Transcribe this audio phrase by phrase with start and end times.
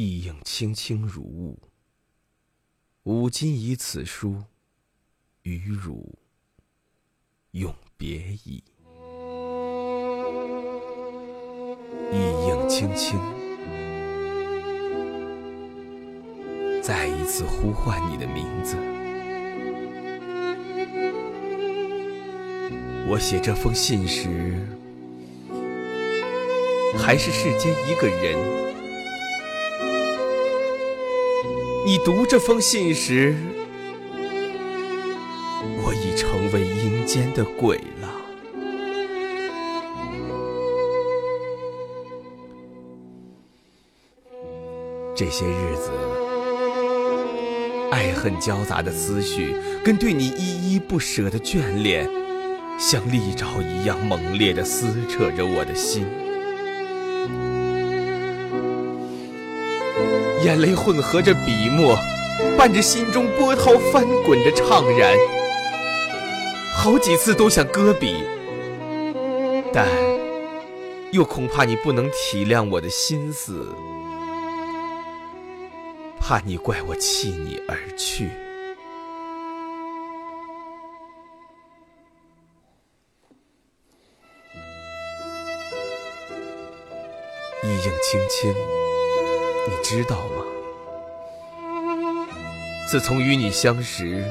[0.00, 1.58] 意应轻轻如雾。
[3.02, 4.44] 吾今以此书
[5.42, 6.16] 与汝
[7.50, 8.62] 永别矣。
[12.12, 12.16] 意
[12.46, 13.18] 应轻轻，
[16.80, 18.76] 再一次呼唤你的名字。
[23.08, 24.64] 我写这封信时，
[26.96, 28.67] 还是世间一个人。
[31.88, 33.34] 你读这封信时，
[35.82, 38.12] 我已成为阴间的鬼了。
[45.16, 45.90] 这些日子，
[47.90, 52.06] 爱恨交杂的思绪，跟对你依依不舍的眷恋，
[52.78, 56.04] 像利爪一样猛烈地撕扯着我的心。
[60.42, 61.96] 眼泪混合着笔墨，
[62.56, 65.16] 伴着心中波涛翻滚着怅然。
[66.72, 68.24] 好几次都想搁笔，
[69.72, 69.88] 但
[71.10, 73.66] 又恐怕你不能体谅我的心思，
[76.20, 78.30] 怕你怪我弃你而去。
[87.64, 88.54] 意应轻轻。
[89.68, 90.44] 你知道吗？
[92.90, 94.24] 自从与你相识，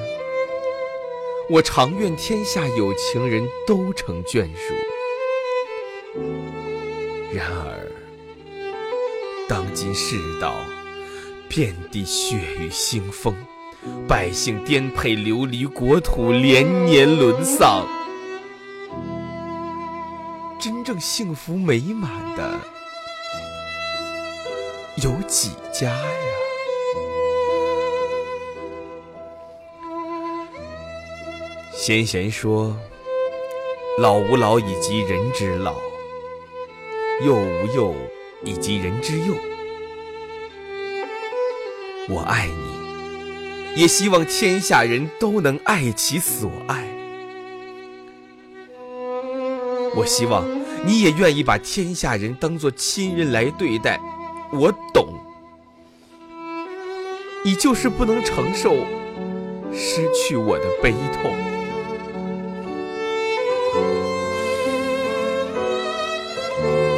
[1.47, 4.73] 我常愿天下有情人都成眷属。
[7.31, 7.91] 然而，
[9.47, 10.55] 当今世道
[11.47, 13.35] 遍地血雨腥风，
[14.08, 17.85] 百姓颠沛流离，国土连年沦丧，
[20.59, 22.59] 真正幸福美满的。
[25.03, 25.95] 有几家呀？
[31.72, 32.76] 先贤说
[34.02, 35.76] ：“老吾老以及人之老，
[37.23, 37.95] 幼吾幼
[38.44, 39.36] 以及人之幼。”
[42.10, 46.88] 我爱你，也希望天下人都能爱其所爱。
[49.95, 50.44] 我希望
[50.86, 54.00] 你也愿意把天下人当作亲人来对待。
[54.52, 55.08] 我懂，
[57.43, 58.73] 你就是不能承受
[59.73, 61.31] 失去我的悲痛。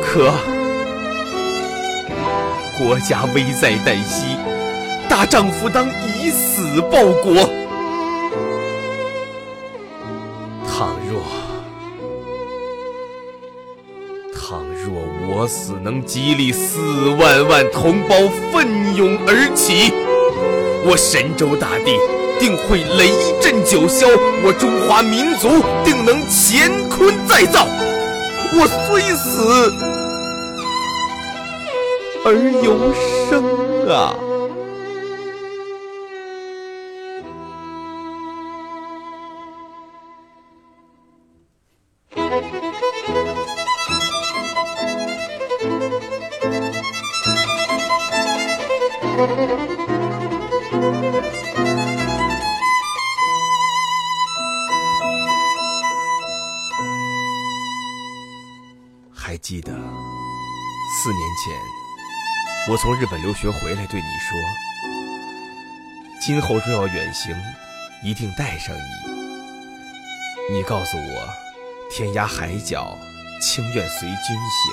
[0.02, 0.32] 可
[2.78, 4.38] 国家危在旦夕，
[5.10, 7.59] 大丈夫当以死报国。
[15.40, 16.82] 我死能激励四
[17.18, 18.16] 万万同胞
[18.52, 19.90] 奋勇而起，
[20.86, 21.96] 我神州大地
[22.38, 23.10] 定会雷
[23.42, 24.06] 震九霄，
[24.44, 25.48] 我中华民族
[25.86, 27.66] 定能乾坤再造。
[28.52, 29.74] 我虽死
[32.26, 32.76] 而犹
[33.30, 33.42] 生
[33.90, 34.14] 啊！
[59.12, 61.54] 还记得四年前，
[62.70, 64.40] 我从日本留学回来，对你说
[66.22, 67.36] ：“今后若要远行，
[68.02, 68.82] 一定带上你。”
[70.56, 71.30] 你告诉我
[71.92, 72.98] ：“天涯海角，
[73.42, 74.72] 情愿随君行。”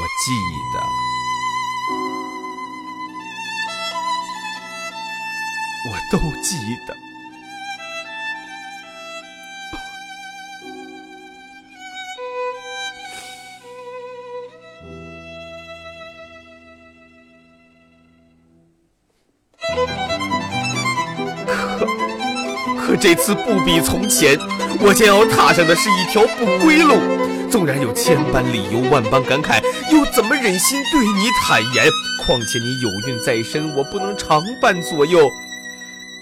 [0.00, 0.32] 我记
[0.72, 0.80] 得。
[5.86, 6.56] 我都记
[6.86, 6.94] 得，
[22.76, 24.38] 可可这次不比从前，
[24.80, 27.00] 我将要踏上的是一条不归路。
[27.50, 29.60] 纵然有千般理由，万般感慨，
[29.92, 31.86] 又怎么忍心对你坦言？
[32.24, 35.28] 况且你有孕在身，我不能常伴左右。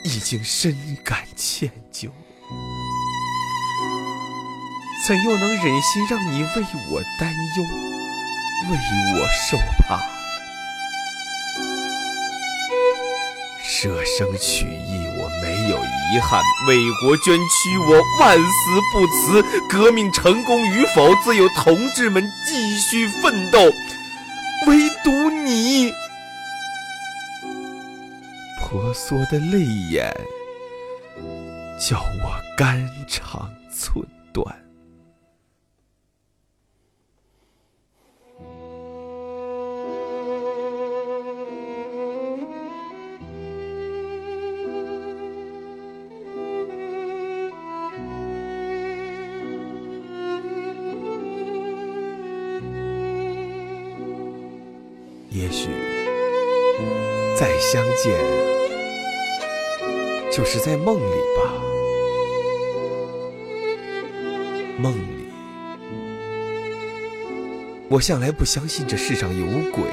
[0.04, 2.10] 已经深感歉疚，
[5.06, 6.48] 怎又能忍心让你为
[6.90, 7.62] 我担忧，
[8.70, 8.76] 为
[9.14, 10.00] 我受怕？
[13.64, 18.42] 舍生取义，我没有遗憾；为国捐躯，我万死
[18.92, 19.42] 不辞。
[19.68, 23.58] 革命成功与否，自有同志们继续奋斗。
[28.72, 30.10] 婆娑的泪眼，
[31.78, 34.02] 叫我肝肠寸
[34.32, 34.46] 断。
[55.30, 55.68] 也许
[57.38, 58.51] 再相见，
[60.32, 61.52] 就是在梦里吧。
[64.78, 65.28] 梦里，
[67.90, 69.84] 我向来不相信这世上有鬼，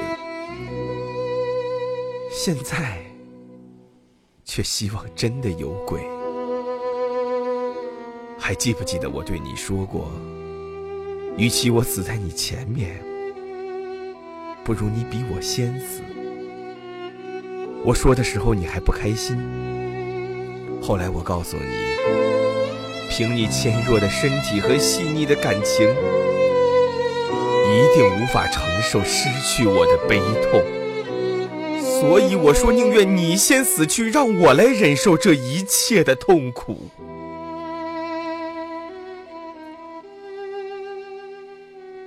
[2.32, 2.98] 现在
[4.42, 6.00] 却希望真的有鬼。
[8.38, 10.10] 还记不记得我对你说过，
[11.36, 12.98] 与其我死在你前面。
[14.64, 16.00] 不如你比我先死。
[17.84, 19.36] 我说的时候你还不开心，
[20.82, 21.64] 后来我告诉你，
[23.08, 25.88] 凭你纤弱的身体和细腻的感情，
[27.68, 30.18] 一定无法承受失去我的悲
[30.50, 30.62] 痛。
[31.80, 36.88] 所以我说宁愿你先死去，让我来忍受这一切的痛苦。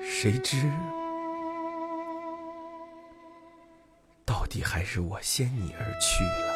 [0.04, 0.58] 谁知？
[4.26, 6.53] 到底还是我先你而去了。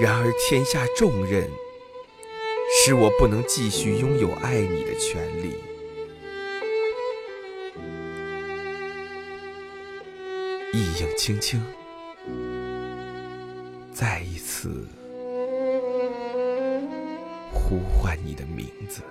[0.00, 1.46] 然而天下重任
[2.72, 5.56] 使我不能继续拥有爱你的权利。
[10.72, 11.62] 一影轻轻，
[13.92, 14.86] 再一次。
[17.52, 19.02] 呼唤你的名字。